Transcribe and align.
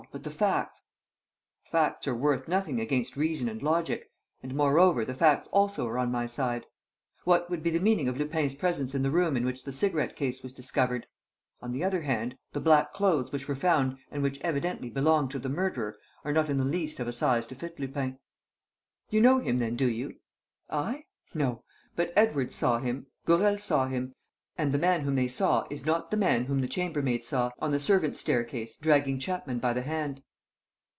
But 0.11 0.23
the 0.25 0.31
facts?" 0.31 0.87
"Facts 1.63 2.05
are 2.05 2.13
worth 2.15 2.45
nothing 2.49 2.81
against 2.81 3.15
reason 3.15 3.47
and 3.47 3.61
logic; 3.63 4.11
and, 4.43 4.53
moreover, 4.53 5.05
the 5.05 5.13
facts 5.13 5.47
also 5.53 5.87
are 5.87 5.97
on 5.97 6.11
my 6.11 6.25
side. 6.25 6.65
What 7.23 7.49
would 7.49 7.63
be 7.63 7.69
the 7.69 7.79
meaning 7.79 8.09
of 8.09 8.17
Lupin's 8.17 8.53
presence 8.55 8.93
in 8.93 9.03
the 9.03 9.11
room 9.11 9.37
in 9.37 9.45
which 9.45 9.63
the 9.63 9.71
cigarette 9.71 10.17
case 10.17 10.43
was 10.43 10.51
discovered? 10.51 11.07
On 11.61 11.71
the 11.71 11.85
other 11.85 12.01
hand, 12.01 12.35
the 12.51 12.59
black 12.59 12.93
clothes 12.93 13.31
which 13.31 13.47
were 13.47 13.55
found 13.55 13.99
and 14.09 14.21
which 14.21 14.41
evidently 14.41 14.89
belonged 14.89 15.31
to 15.31 15.39
the 15.39 15.47
murderer 15.47 15.97
are 16.25 16.33
not 16.33 16.49
in 16.49 16.57
the 16.57 16.65
least 16.65 16.99
of 16.99 17.07
a 17.07 17.13
size 17.13 17.47
to 17.47 17.55
fit 17.55 17.79
Lupin." 17.79 18.19
"You 19.11 19.21
know 19.21 19.39
him, 19.39 19.59
then, 19.59 19.77
do 19.77 19.89
you?" 19.89 20.15
"I? 20.69 21.05
No. 21.33 21.63
But 21.95 22.11
Edwards 22.17 22.55
saw 22.55 22.79
him, 22.79 23.07
Gourel 23.25 23.57
saw 23.57 23.87
him; 23.87 24.15
and 24.57 24.73
the 24.73 24.77
man 24.77 25.01
whom 25.01 25.15
they 25.15 25.29
saw 25.29 25.65
is 25.71 25.85
not 25.85 26.11
the 26.11 26.17
man 26.17 26.43
whom 26.45 26.59
the 26.59 26.67
chambermaid 26.67 27.23
saw, 27.25 27.49
on 27.59 27.71
the 27.71 27.79
servants' 27.79 28.19
staircase, 28.19 28.75
dragging 28.77 29.17
Chapman 29.17 29.57
by 29.59 29.71
the 29.71 29.81
hand." 29.81 30.21